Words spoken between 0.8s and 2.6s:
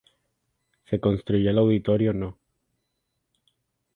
Se construyó el Auditorio No.